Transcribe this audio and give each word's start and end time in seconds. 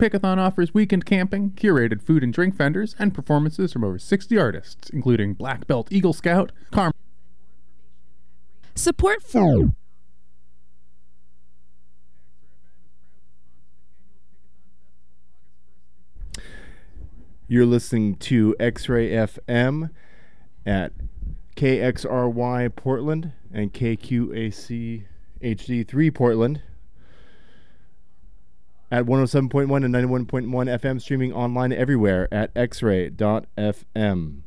Pickathon 0.00 0.38
offers 0.38 0.72
weekend 0.72 1.04
camping, 1.04 1.50
curated 1.50 2.00
food 2.00 2.24
and 2.24 2.32
drink 2.32 2.54
vendors, 2.54 2.96
and 2.98 3.12
performances 3.12 3.70
from 3.70 3.84
over 3.84 3.98
60 3.98 4.38
artists, 4.38 4.88
including 4.88 5.34
Black 5.34 5.66
Belt 5.66 5.88
Eagle 5.90 6.14
Scout, 6.14 6.52
Carmen. 6.70 6.94
Support 8.74 9.22
for. 9.22 9.74
You're 17.46 17.66
listening 17.66 18.14
to 18.14 18.56
X 18.58 18.88
Ray 18.88 19.10
FM 19.10 19.90
at 20.64 20.92
KXRY 21.56 22.74
Portland 22.74 23.32
and 23.52 23.74
KQAC 23.74 25.04
HD3 25.42 26.14
Portland 26.14 26.62
at 28.90 29.04
107.1 29.04 29.84
and 29.84 29.94
91.1 29.94 30.48
FM, 30.48 31.00
streaming 31.00 31.32
online 31.32 31.72
everywhere 31.72 32.28
at 32.32 32.52
xray.fm. 32.54 34.42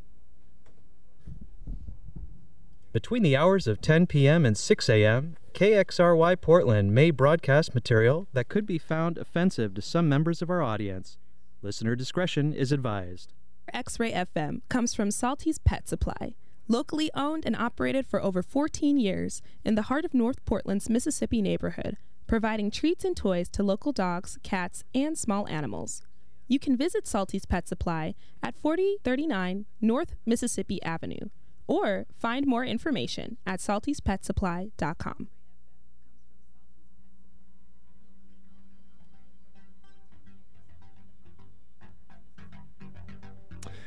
Between 2.91 3.23
the 3.23 3.35
hours 3.35 3.65
of 3.65 3.81
10 3.81 4.05
p.m. 4.05 4.45
and 4.45 4.55
6 4.55 4.89
a.m., 4.89 5.35
KXRY 5.53 6.39
Portland 6.41 6.93
may 6.93 7.09
broadcast 7.09 7.73
material 7.73 8.27
that 8.33 8.49
could 8.49 8.65
be 8.65 8.77
found 8.77 9.17
offensive 9.17 9.73
to 9.73 9.81
some 9.81 10.09
members 10.09 10.41
of 10.41 10.49
our 10.49 10.61
audience. 10.61 11.17
Listener 11.61 11.95
discretion 11.95 12.53
is 12.53 12.71
advised. 12.71 13.33
X 13.73 13.99
Ray 13.99 14.11
FM 14.11 14.61
comes 14.69 14.93
from 14.93 15.09
Salty's 15.09 15.57
Pet 15.57 15.87
Supply, 15.87 16.35
locally 16.67 17.09
owned 17.15 17.45
and 17.45 17.55
operated 17.55 18.05
for 18.05 18.21
over 18.21 18.43
14 18.43 18.97
years 18.97 19.41
in 19.63 19.75
the 19.75 19.83
heart 19.83 20.05
of 20.05 20.13
North 20.13 20.43
Portland's 20.45 20.89
Mississippi 20.89 21.41
neighborhood, 21.41 21.97
providing 22.33 22.71
treats 22.71 23.05
and 23.05 23.15
toys 23.15 23.47
to 23.47 23.61
local 23.61 23.91
dogs, 23.91 24.39
cats, 24.41 24.83
and 24.95 25.15
small 25.15 25.47
animals. 25.49 26.01
You 26.47 26.57
can 26.57 26.75
visit 26.75 27.05
Salty's 27.05 27.45
Pet 27.45 27.67
Supply 27.67 28.15
at 28.41 28.55
4039 28.55 29.67
North 29.79 30.15
Mississippi 30.25 30.81
Avenue 30.81 31.29
or 31.67 32.07
find 32.17 32.47
more 32.47 32.65
information 32.65 33.37
at 33.45 33.59
saltyspetsupply.com. 33.59 35.27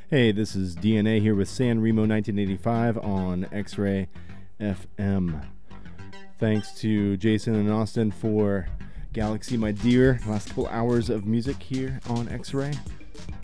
Hey, 0.09 0.31
this 0.31 0.55
is 0.55 0.77
DNA 0.77 1.21
here 1.21 1.35
with 1.35 1.49
San 1.49 1.81
Remo 1.81 2.03
1985 2.03 2.99
on 2.99 3.49
X 3.51 3.77
Ray 3.77 4.07
FM. 4.61 5.56
Thanks 6.39 6.73
to 6.81 7.17
Jason 7.17 7.55
and 7.55 7.73
Austin 7.73 8.11
for 8.11 8.69
Galaxy 9.15 9.57
My 9.57 9.73
Dear. 9.73 10.21
Last 10.27 10.49
couple 10.49 10.67
hours 10.67 11.09
of 11.09 11.25
music 11.25 11.63
here 11.63 11.99
on 12.11 12.29
X 12.29 12.53
Ray. 12.53 12.73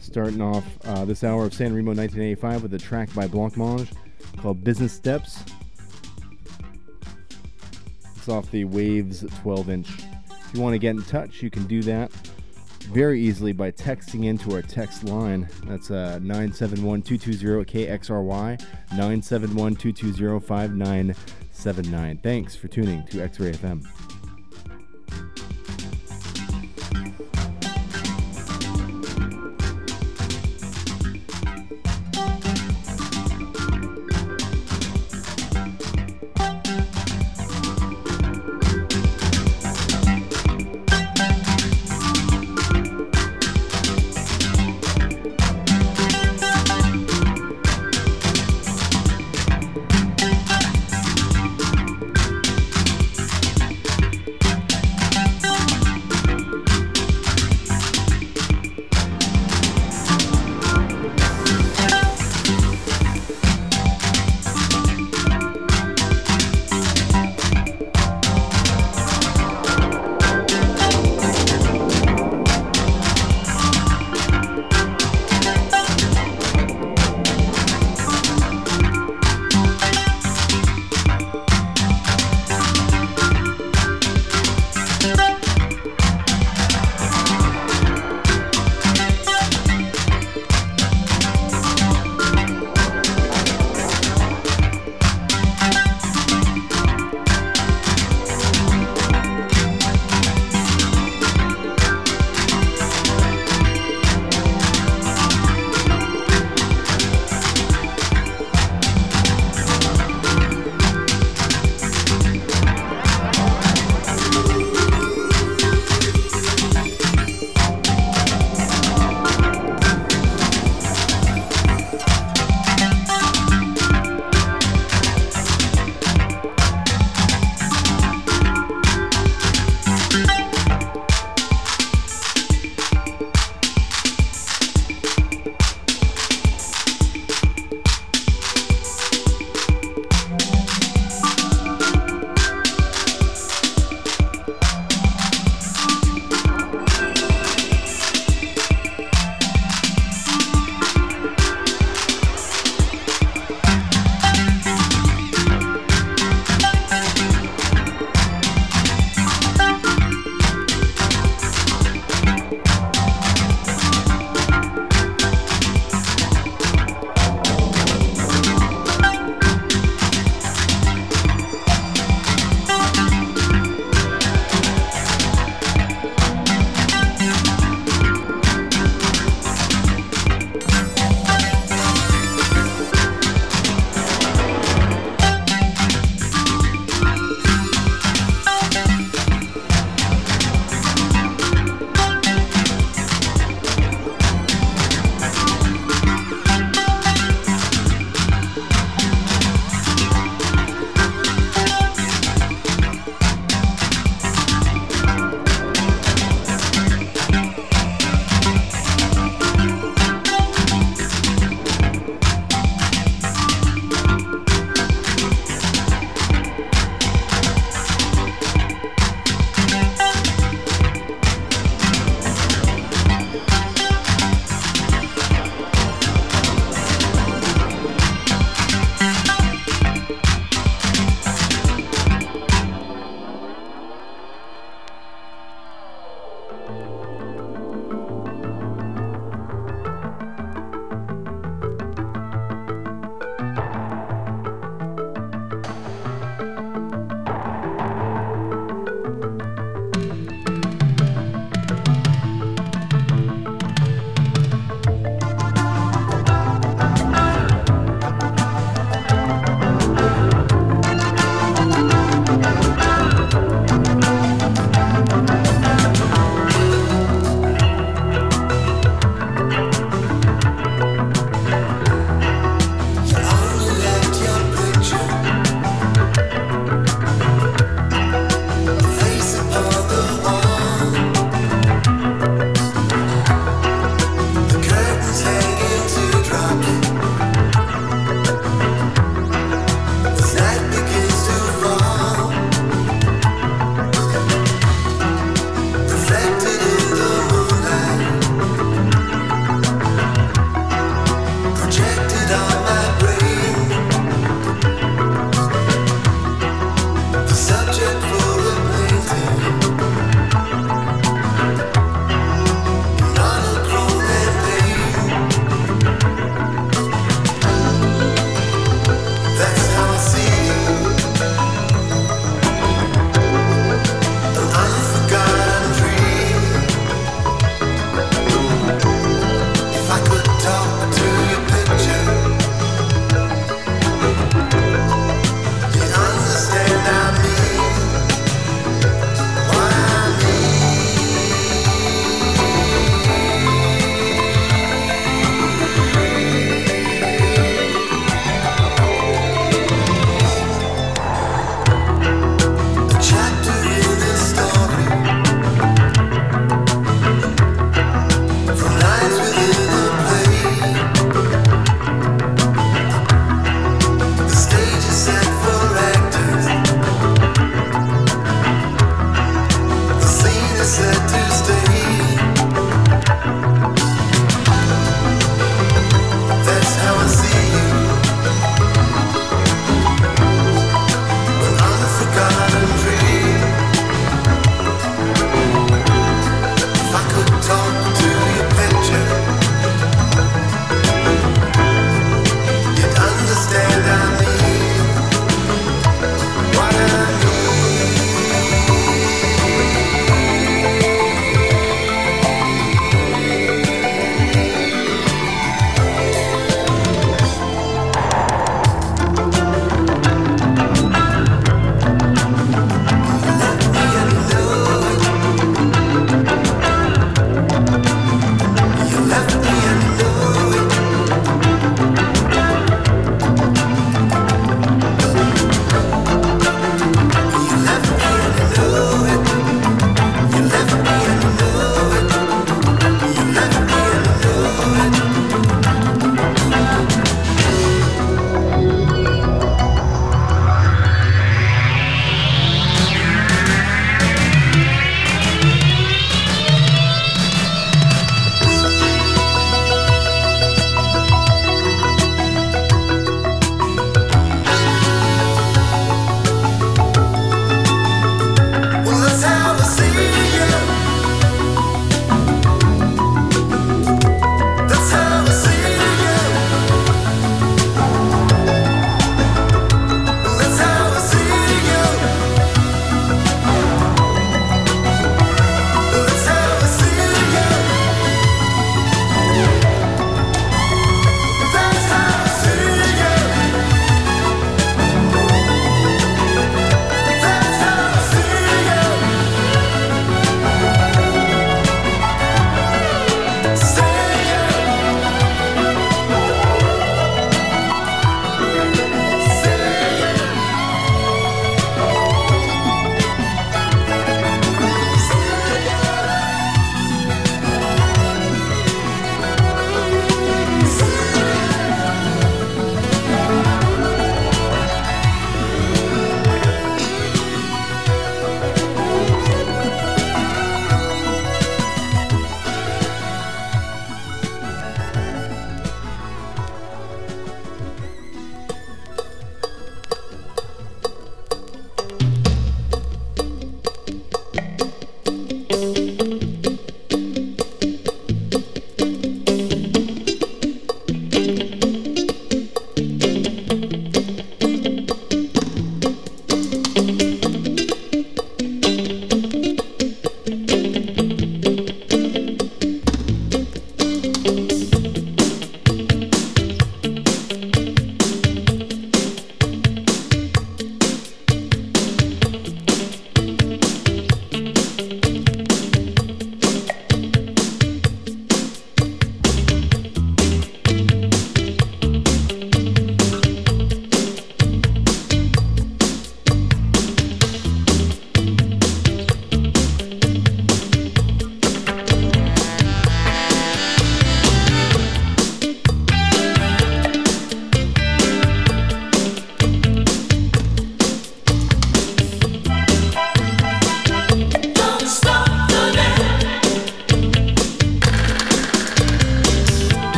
Starting 0.00 0.40
off 0.40 0.64
uh, 0.84 1.04
this 1.04 1.22
hour 1.22 1.44
of 1.44 1.54
San 1.54 1.72
Remo 1.72 1.94
1985 1.94 2.64
with 2.64 2.74
a 2.74 2.78
track 2.78 3.14
by 3.14 3.28
Blancmange 3.28 3.92
called 4.38 4.64
Business 4.64 4.92
Steps. 4.92 5.44
It's 8.16 8.28
off 8.28 8.50
the 8.50 8.64
Waves 8.64 9.24
12 9.42 9.70
inch. 9.70 9.88
If 10.28 10.54
you 10.54 10.60
want 10.60 10.74
to 10.74 10.80
get 10.80 10.96
in 10.96 11.02
touch, 11.04 11.44
you 11.44 11.50
can 11.50 11.68
do 11.68 11.84
that 11.84 12.10
very 12.90 13.20
easily 13.20 13.52
by 13.52 13.70
texting 13.70 14.24
into 14.24 14.54
our 14.54 14.62
text 14.62 15.04
line. 15.04 15.48
That's 15.66 15.90
uh, 15.90 16.18
971 16.22 17.02
220 17.02 17.64
KXRY, 17.64 18.60
971 18.90 19.76
220 19.76 20.40
5979. 20.40 22.18
Thanks 22.18 22.56
for 22.56 22.68
tuning 22.68 23.04
to 23.06 23.22
X 23.22 23.38
Ray 23.38 23.52
FM. 23.52 24.09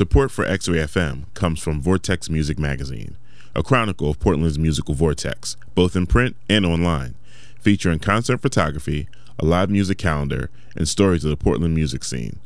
Support 0.00 0.30
for 0.30 0.46
X 0.46 0.66
Ray 0.66 0.78
FM 0.78 1.24
comes 1.34 1.60
from 1.60 1.82
Vortex 1.82 2.30
Music 2.30 2.58
Magazine, 2.58 3.18
a 3.54 3.62
chronicle 3.62 4.08
of 4.08 4.18
Portland's 4.18 4.58
musical 4.58 4.94
vortex, 4.94 5.58
both 5.74 5.94
in 5.94 6.06
print 6.06 6.36
and 6.48 6.64
online, 6.64 7.16
featuring 7.60 7.98
concert 7.98 8.40
photography, 8.40 9.08
a 9.38 9.44
live 9.44 9.68
music 9.68 9.98
calendar, 9.98 10.48
and 10.74 10.88
stories 10.88 11.22
of 11.22 11.28
the 11.28 11.36
Portland 11.36 11.74
music 11.74 12.02
scene. 12.02 12.40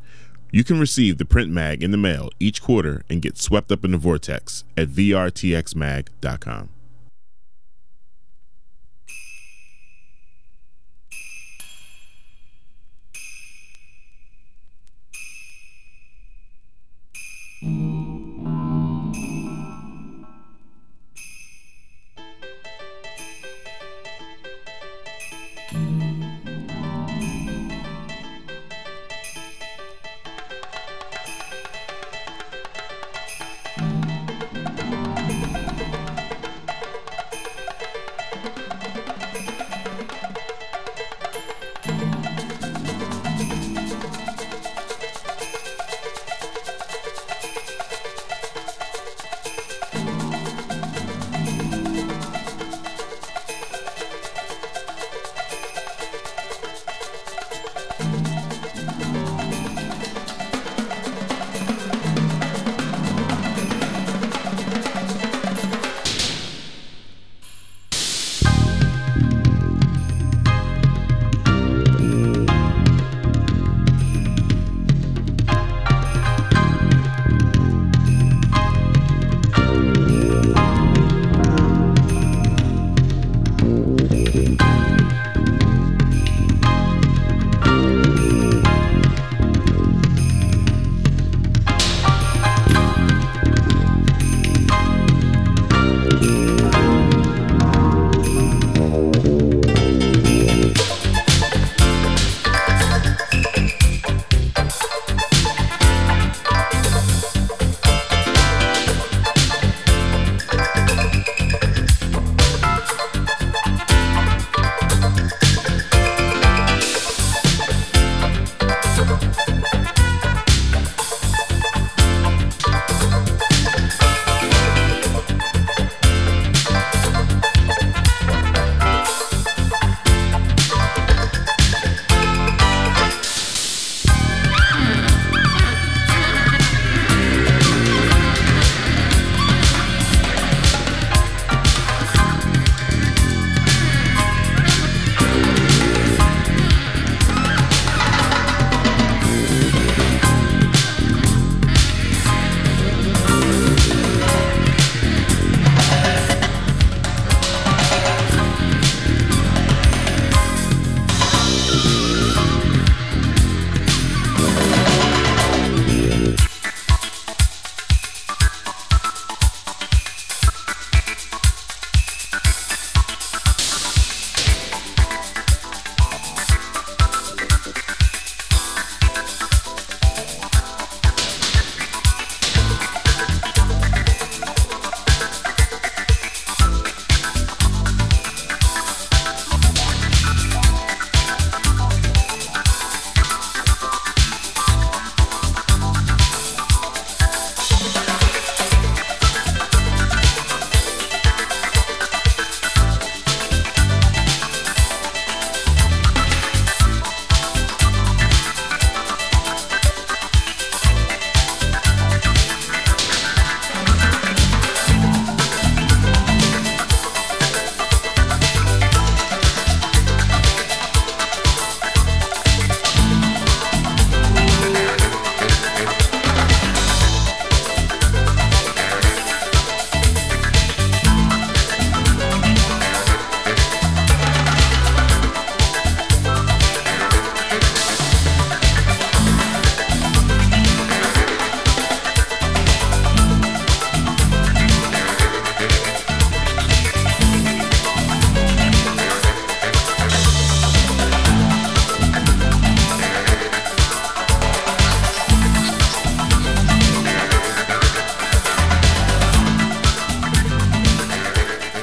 You 0.51 0.65
can 0.65 0.81
receive 0.81 1.19
the 1.19 1.25
print 1.25 1.53
mag 1.53 1.81
in 1.81 1.93
the 1.93 1.97
mail 1.97 2.29
each 2.41 2.61
quarter 2.61 3.05
and 3.09 3.23
get 3.23 3.39
swept 3.39 3.71
up 3.71 3.85
in 3.85 3.93
the 3.93 3.99
vortex 3.99 4.65
at 4.77 4.89
vrtxmag.com. 4.89 6.71
Mm. 17.65 17.71
-hmm. 17.71 18.14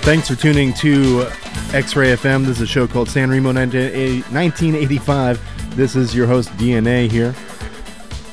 Thanks 0.02 0.28
for 0.28 0.36
tuning 0.36 0.74
to 0.74 1.28
X 1.74 1.96
Ray 1.96 2.16
FM. 2.16 2.44
This 2.44 2.58
is 2.58 2.64
a 2.64 2.68
show 2.68 2.88
called 2.88 3.08
San 3.08 3.30
Remo 3.30 3.54
1985. 3.54 5.76
This 5.76 5.96
is 5.96 6.16
your 6.16 6.26
host, 6.26 6.50
DNA, 6.58 7.08
here. 7.08 7.36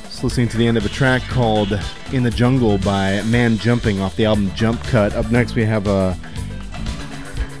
Just 0.05 0.23
listening 0.23 0.47
to 0.47 0.57
the 0.57 0.65
end 0.65 0.77
of 0.77 0.85
a 0.87 0.89
track 0.89 1.21
called 1.21 1.79
In 2.11 2.23
the 2.23 2.31
Jungle 2.31 2.79
by 2.79 3.21
Man 3.21 3.59
Jumping 3.59 4.01
off 4.01 4.15
the 4.15 4.25
album 4.25 4.51
Jump 4.55 4.81
Cut. 4.85 5.13
Up 5.13 5.29
next, 5.29 5.53
we 5.53 5.63
have 5.63 5.85
a 5.85 6.17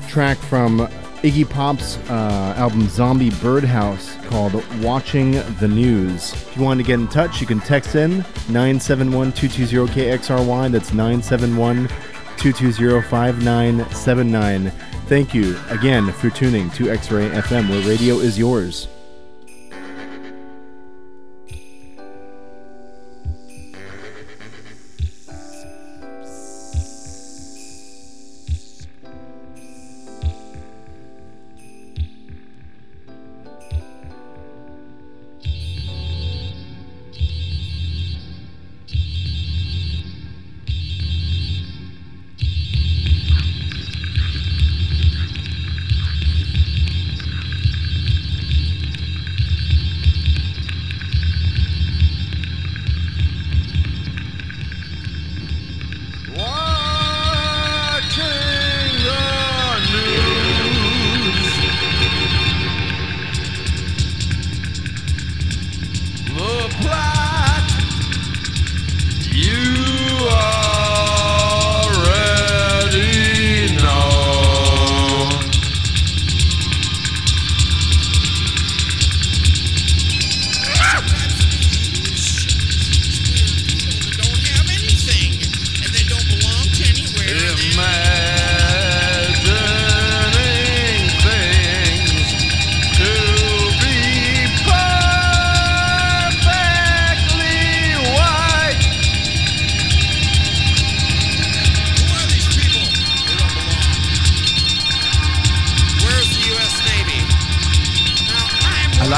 track 0.07 0.39
from 0.39 0.87
Iggy 1.21 1.47
Pop's 1.47 1.97
uh, 2.09 2.55
album 2.57 2.89
Zombie 2.89 3.29
Birdhouse 3.29 4.15
called 4.25 4.55
Watching 4.81 5.33
the 5.59 5.67
News. 5.67 6.33
If 6.33 6.57
you 6.57 6.63
want 6.63 6.79
to 6.79 6.83
get 6.83 6.95
in 6.95 7.07
touch, 7.09 7.39
you 7.39 7.45
can 7.45 7.59
text 7.59 7.93
in 7.93 8.25
971 8.49 9.33
220 9.33 9.93
KXRY. 9.93 10.71
That's 10.71 10.89
971- 10.89 11.91
220-5979. 12.39 14.71
Thank 15.07 15.33
you 15.33 15.57
again 15.69 16.11
for 16.11 16.29
tuning 16.29 16.69
to 16.71 16.89
X-Ray 16.89 17.29
FM, 17.29 17.69
where 17.69 17.87
radio 17.87 18.15
is 18.15 18.37
yours. 18.37 18.89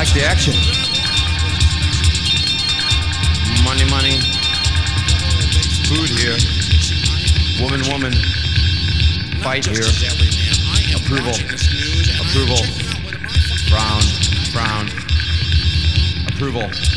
like 0.01 0.13
the 0.15 0.23
action. 0.23 0.53
Money, 3.63 3.85
money. 3.91 4.17
Food 5.85 6.09
here. 6.09 6.37
Woman, 7.61 7.81
woman. 7.87 8.11
Fight 9.43 9.63
here. 9.63 9.85
Approval. 10.95 11.35
Approval. 12.19 12.65
Brown, 13.69 14.01
brown. 14.51 14.89
Approval. 16.29 16.90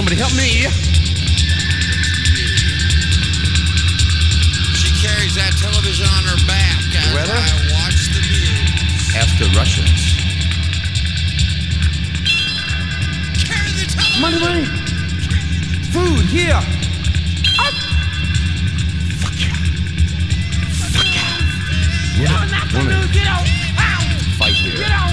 Somebody 0.00 0.16
help 0.16 0.32
me. 0.32 0.64
She 4.72 4.88
carries 4.96 5.34
that 5.36 5.52
television 5.60 6.08
on 6.08 6.24
her 6.24 6.40
back. 6.48 6.80
Weather? 7.12 7.36
I 7.36 7.68
watch 7.68 8.08
the 8.08 8.24
news. 8.32 9.12
Ask 9.14 9.36
the 9.36 9.52
Russians. 9.52 10.16
Carry 13.44 13.76
the 13.76 13.84
television. 13.92 14.22
Money, 14.24 14.40
money. 14.40 14.64
Food 15.92 16.24
here. 16.32 16.56
Up. 17.60 17.76
Fuck. 19.20 19.36
Fuck 20.80 21.04
Get 23.12 23.26
out. 23.28 23.44
Fight 24.38 24.54
here. 24.54 24.78
Get 24.78 24.90
out. 24.92 25.09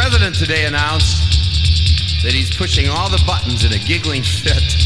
president 0.00 0.34
today 0.34 0.64
announced 0.64 1.20
that 2.22 2.32
he's 2.32 2.48
pushing 2.56 2.88
all 2.88 3.10
the 3.10 3.22
buttons 3.26 3.66
in 3.66 3.72
a 3.74 3.78
giggling 3.84 4.22
fit. 4.22 4.79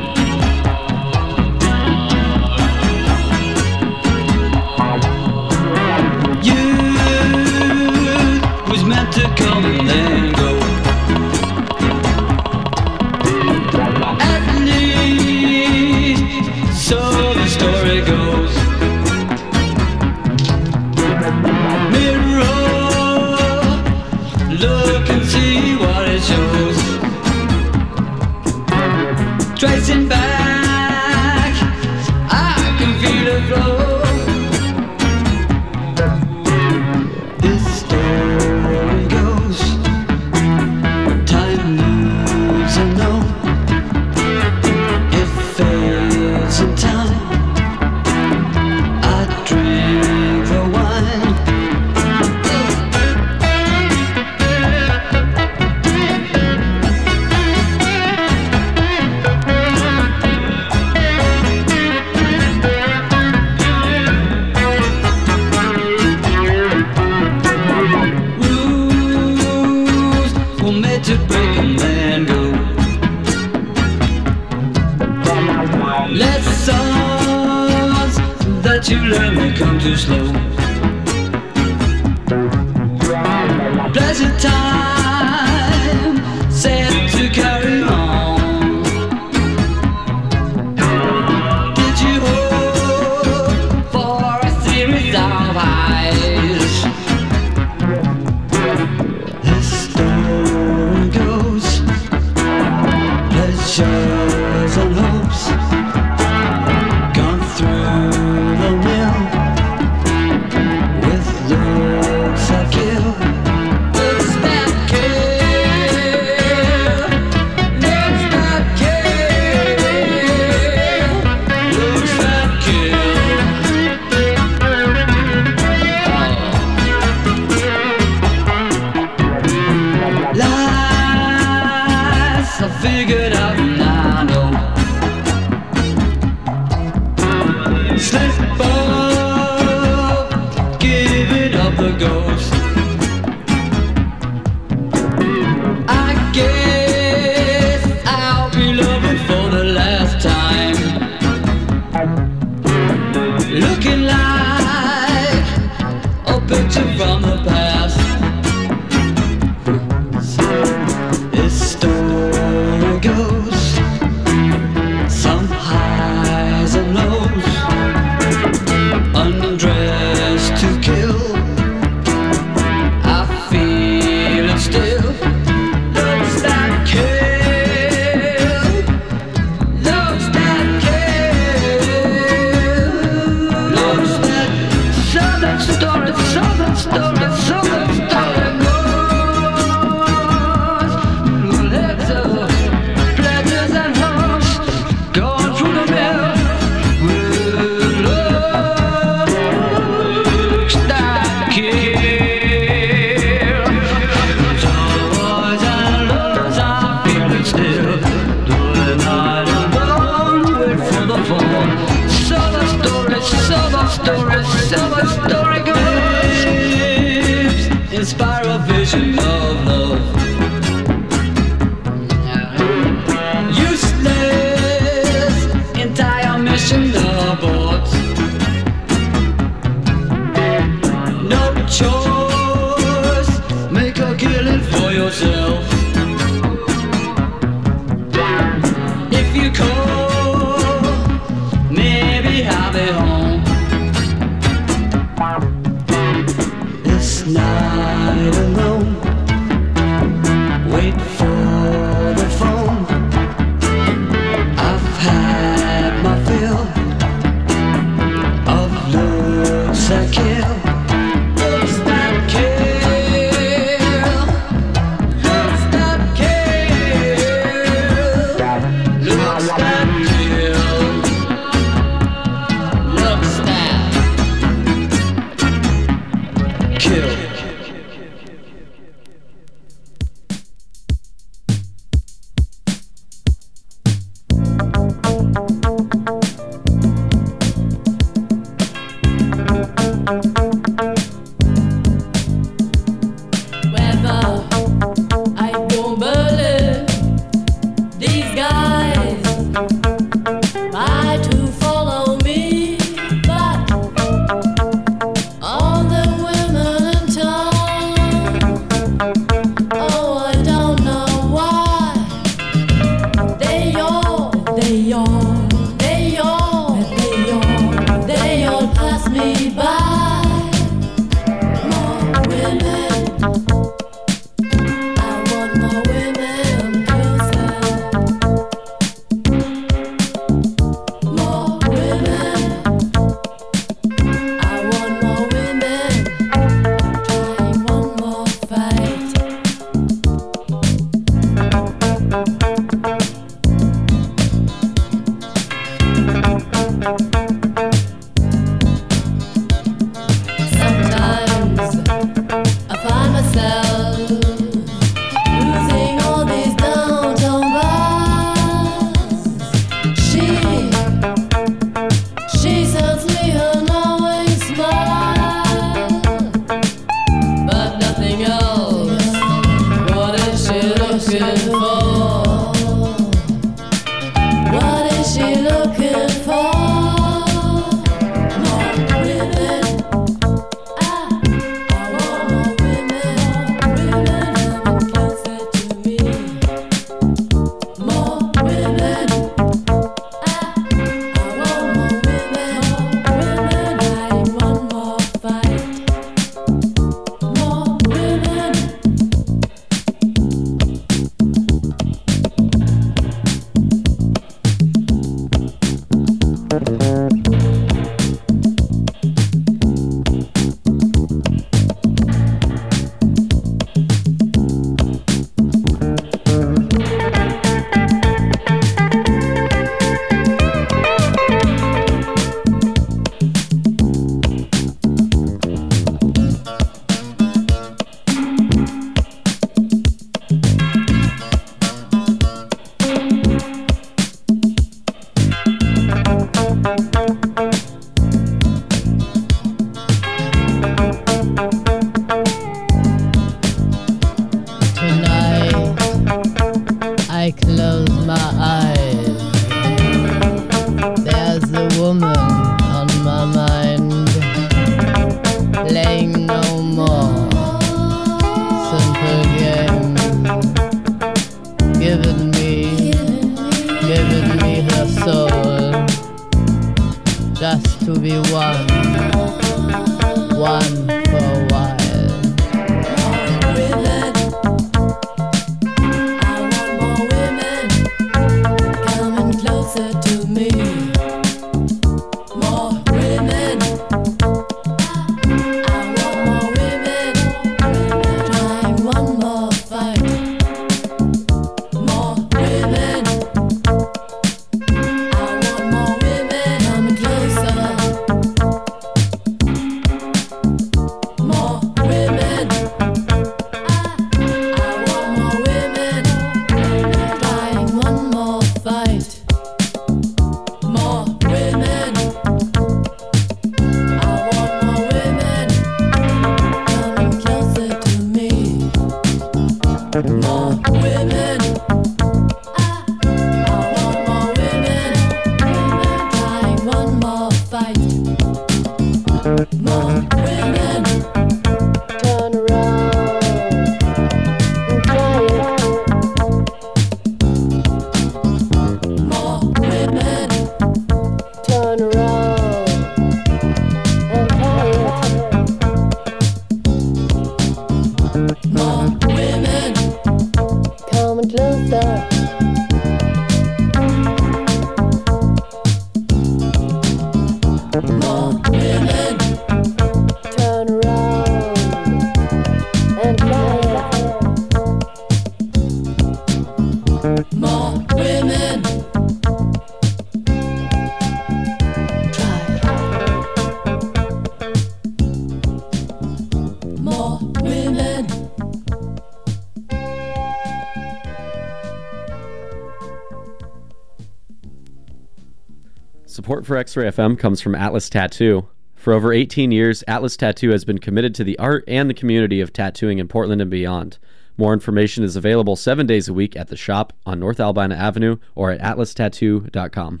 Support 586.42 586.56
for 586.56 586.58
X 586.58 586.76
Ray 586.76 586.88
FM 586.88 587.16
comes 587.16 587.40
from 587.40 587.54
Atlas 587.54 587.88
Tattoo. 587.88 588.48
For 588.74 588.92
over 588.92 589.12
18 589.12 589.52
years, 589.52 589.84
Atlas 589.86 590.16
Tattoo 590.16 590.50
has 590.50 590.64
been 590.64 590.78
committed 590.78 591.14
to 591.14 591.22
the 591.22 591.38
art 591.38 591.62
and 591.68 591.88
the 591.88 591.94
community 591.94 592.40
of 592.40 592.52
tattooing 592.52 592.98
in 592.98 593.06
Portland 593.06 593.40
and 593.40 593.48
beyond. 593.48 593.98
More 594.36 594.52
information 594.52 595.04
is 595.04 595.14
available 595.14 595.54
seven 595.54 595.86
days 595.86 596.08
a 596.08 596.12
week 596.12 596.34
at 596.34 596.48
the 596.48 596.56
shop 596.56 596.94
on 597.06 597.20
North 597.20 597.38
Albina 597.38 597.76
Avenue 597.76 598.16
or 598.34 598.50
at 598.50 598.60
atlastattoo.com. 598.60 600.00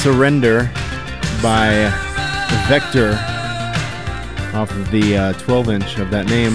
Surrender 0.00 0.70
by 1.42 1.90
Vector 2.68 3.12
off 4.54 4.70
of 4.70 4.90
the 4.90 5.34
12 5.40 5.70
inch 5.70 5.98
of 5.98 6.10
that 6.10 6.26
name. 6.26 6.54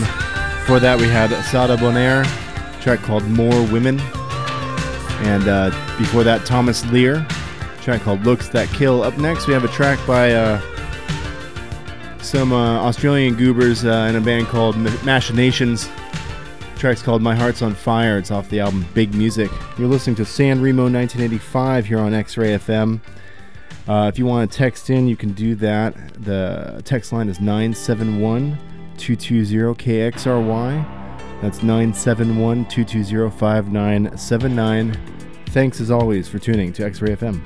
Before 0.61 0.79
that, 0.79 0.97
we 0.97 1.07
had 1.07 1.29
Saâda 1.29 1.77
Bonaire, 1.77 2.23
track 2.81 2.99
called 2.99 3.23
More 3.25 3.61
Women. 3.67 3.99
And 3.99 5.47
uh, 5.47 5.69
before 5.97 6.23
that, 6.23 6.45
Thomas 6.45 6.85
Leer, 6.85 7.25
track 7.81 8.01
called 8.01 8.23
Looks 8.23 8.47
That 8.49 8.69
Kill. 8.69 9.03
Up 9.03 9.17
next, 9.17 9.47
we 9.47 9.53
have 9.53 9.65
a 9.65 9.69
track 9.69 9.99
by 10.07 10.33
uh, 10.33 10.61
some 12.21 12.53
uh, 12.53 12.81
Australian 12.81 13.35
goobers 13.35 13.83
uh, 13.83 14.07
in 14.09 14.15
a 14.15 14.21
band 14.21 14.47
called 14.47 14.75
Machinations. 15.03 15.89
track's 16.77 17.01
called 17.01 17.21
My 17.21 17.35
Heart's 17.35 17.61
on 17.61 17.73
Fire. 17.73 18.17
It's 18.17 18.31
off 18.31 18.49
the 18.49 18.61
album 18.61 18.85
Big 18.93 19.13
Music. 19.13 19.51
You're 19.77 19.89
listening 19.89 20.15
to 20.15 20.25
San 20.25 20.61
Remo 20.61 20.83
1985 20.83 21.85
here 21.85 21.99
on 21.99 22.13
X 22.13 22.37
Ray 22.37 22.57
FM. 22.57 23.01
Uh, 23.88 24.09
if 24.11 24.17
you 24.17 24.25
want 24.25 24.49
to 24.49 24.57
text 24.57 24.89
in, 24.89 25.07
you 25.07 25.17
can 25.17 25.34
do 25.34 25.55
that. 25.55 26.23
The 26.23 26.81
text 26.86 27.11
line 27.11 27.27
is 27.27 27.39
971 27.39 28.57
220 28.97 29.73
KXRY. 29.75 31.03
That's 31.41 31.61
971 31.61 32.65
220 32.65 33.38
5979. 33.38 34.97
Thanks 35.47 35.81
as 35.81 35.91
always 35.91 36.29
for 36.29 36.39
tuning 36.39 36.71
to 36.73 36.86
X 36.86 37.01
Ray 37.01 37.15
FM. 37.15 37.41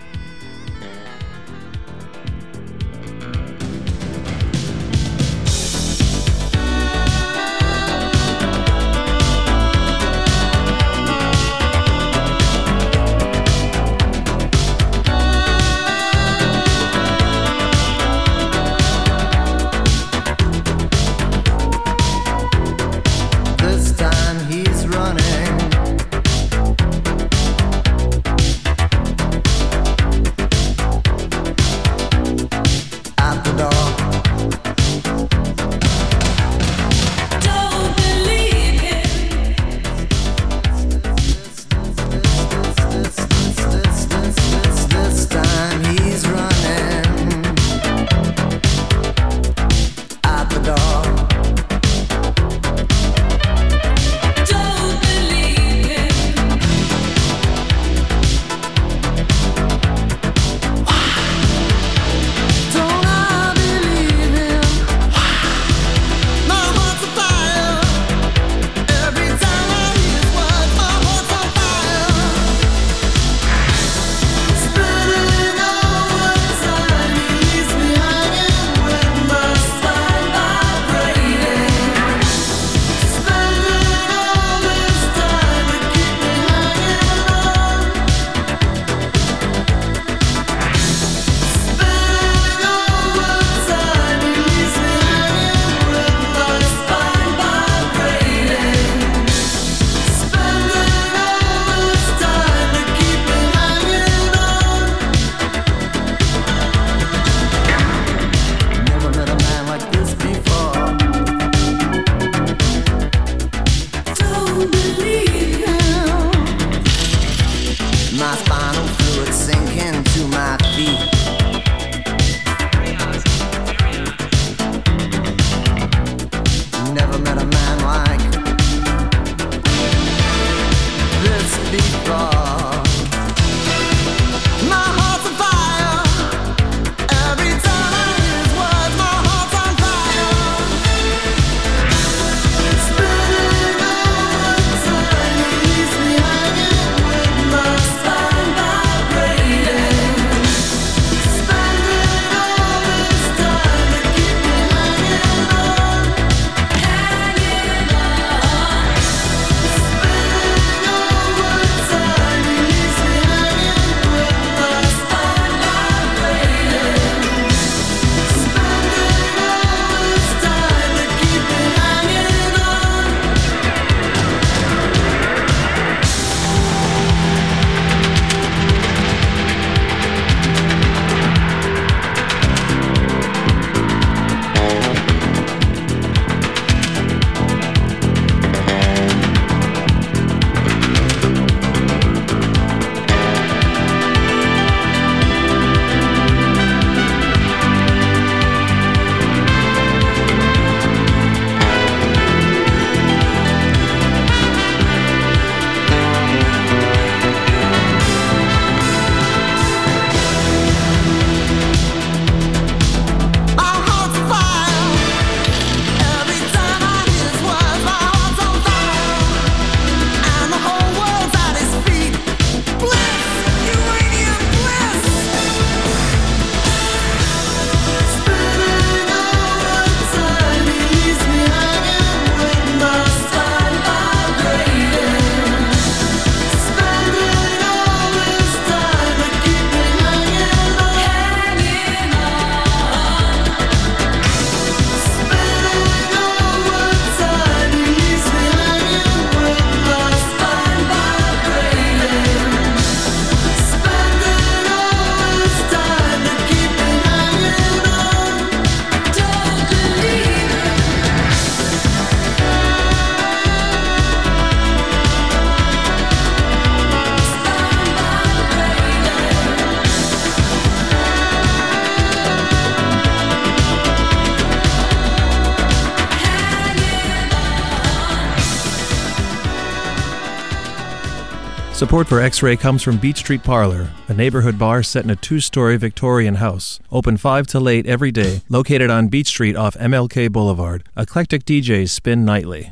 Support 281.78 282.08
for 282.08 282.20
X 282.20 282.42
Ray 282.42 282.58
comes 282.58 282.82
from 282.82 282.98
Beach 282.98 283.18
Street 283.18 283.44
Parlor, 283.44 283.92
a 284.08 284.14
neighborhood 284.16 284.58
bar 284.58 284.82
set 284.82 285.04
in 285.04 285.12
a 285.12 285.16
two 285.16 285.40
story 285.40 285.78
Victorian 285.78 286.34
house. 286.34 286.80
Open 286.92 287.18
5 287.18 287.46
to 287.48 287.60
late 287.60 287.86
every 287.86 288.12
day, 288.12 288.42
located 288.50 288.90
on 288.90 289.10
Beach 289.10 289.28
Street 289.28 289.56
off 289.56 289.78
MLK 289.78 290.32
Boulevard. 290.32 290.90
Eclectic 290.98 291.46
DJs 291.46 291.90
spin 291.92 292.26
nightly. 292.26 292.72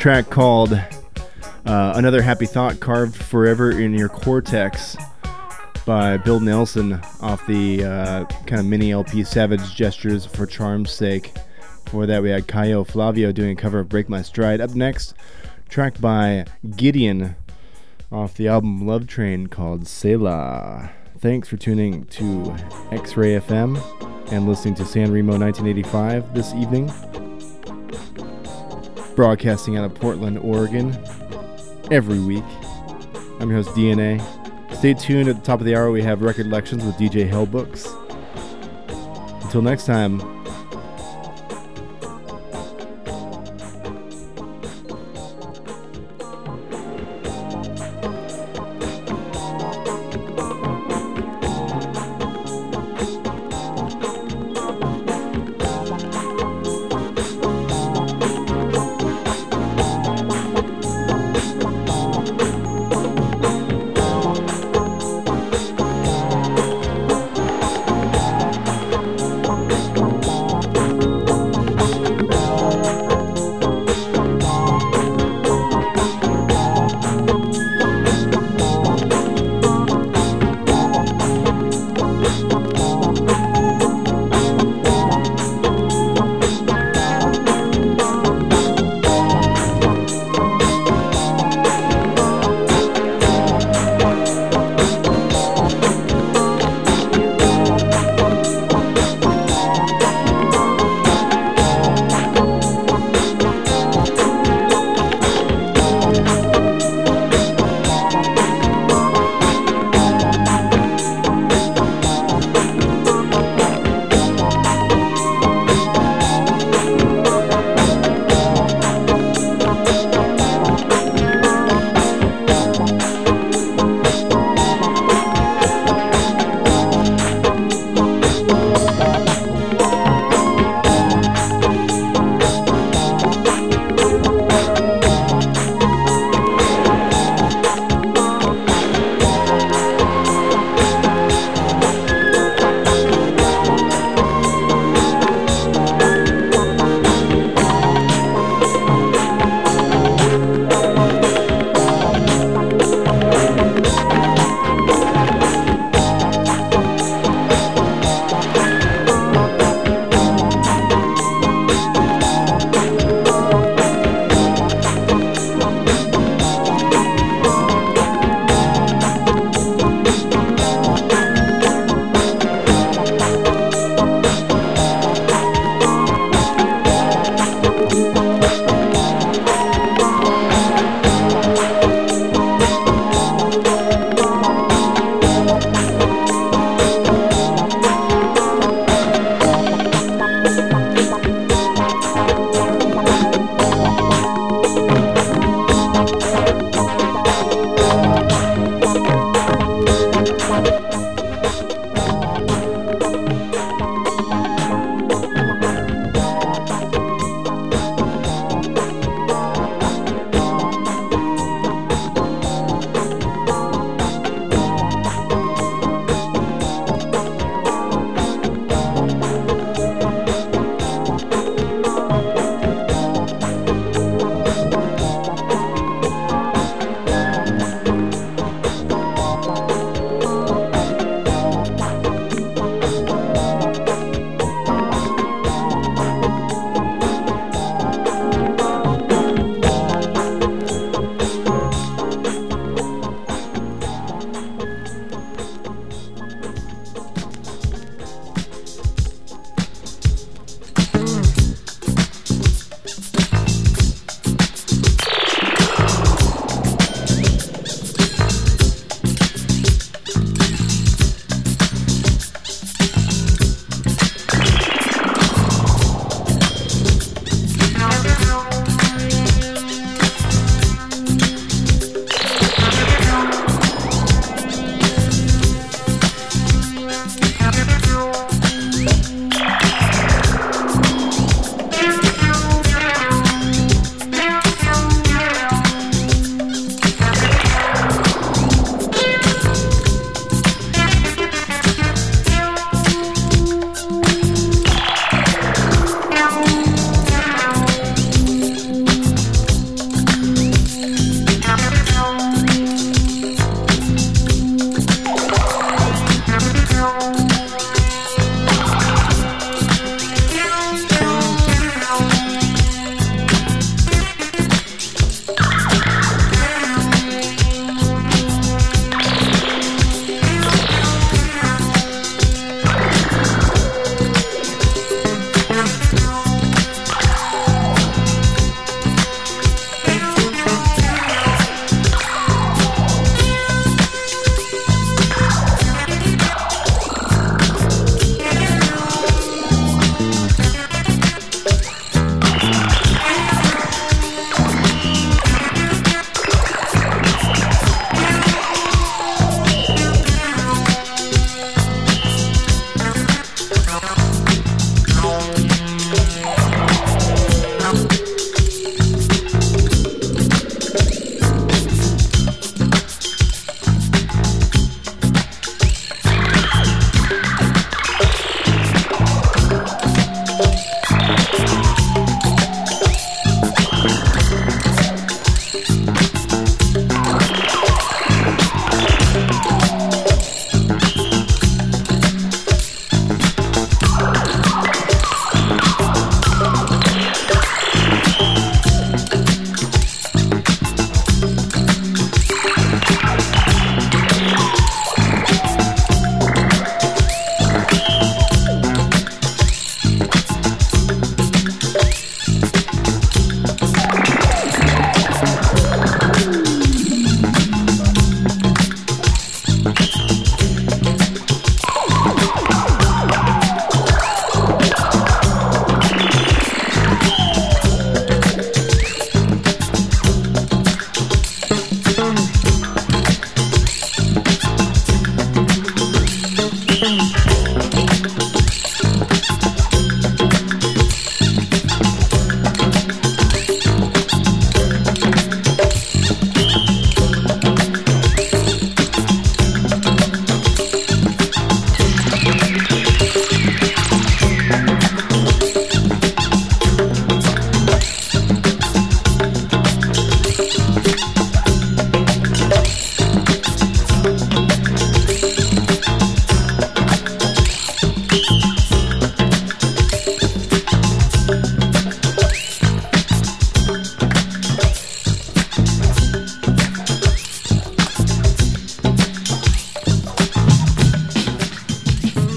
Track 0.00 0.30
called 0.30 0.72
uh, 0.72 1.92
Another 1.94 2.22
Happy 2.22 2.46
Thought 2.46 2.80
Carved 2.80 3.14
Forever 3.14 3.70
in 3.70 3.92
Your 3.92 4.08
Cortex 4.08 4.96
by 5.84 6.16
Bill 6.16 6.40
Nelson 6.40 6.98
off 7.20 7.46
the 7.46 7.84
uh, 7.84 8.24
kind 8.46 8.60
of 8.60 8.64
mini 8.64 8.92
LP 8.92 9.24
Savage 9.24 9.74
Gestures 9.74 10.24
for 10.24 10.46
Charm's 10.46 10.90
Sake. 10.90 11.34
Before 11.84 12.06
that, 12.06 12.22
we 12.22 12.30
had 12.30 12.48
Caio 12.48 12.82
Flavio 12.82 13.30
doing 13.30 13.50
a 13.50 13.54
cover 13.54 13.78
of 13.78 13.90
Break 13.90 14.08
My 14.08 14.22
Stride. 14.22 14.62
Up 14.62 14.70
next, 14.70 15.12
track 15.68 16.00
by 16.00 16.46
Gideon 16.76 17.36
off 18.10 18.32
the 18.32 18.48
album 18.48 18.86
Love 18.86 19.06
Train 19.06 19.48
called 19.48 19.86
Selah. 19.86 20.92
Thanks 21.18 21.46
for 21.46 21.58
tuning 21.58 22.06
to 22.06 22.56
X 22.90 23.18
Ray 23.18 23.38
FM 23.38 23.78
and 24.32 24.48
listening 24.48 24.76
to 24.76 24.86
San 24.86 25.12
Remo 25.12 25.38
1985 25.38 26.32
this 26.32 26.54
evening. 26.54 26.90
Broadcasting 29.14 29.76
out 29.76 29.84
of 29.84 29.94
Portland, 29.94 30.38
Oregon 30.38 30.96
every 31.90 32.18
week. 32.18 32.44
I'm 33.38 33.50
your 33.50 33.62
host, 33.62 33.70
DNA. 33.70 34.20
Stay 34.74 34.94
tuned 34.94 35.28
at 35.28 35.36
the 35.36 35.42
top 35.42 35.60
of 35.60 35.66
the 35.66 35.74
hour. 35.74 35.90
We 35.90 36.02
have 36.02 36.22
record 36.22 36.46
lections 36.46 36.84
with 36.84 36.94
DJ 36.94 37.28
Hellbooks. 37.28 37.86
Until 39.42 39.62
next 39.62 39.84
time, 39.86 40.20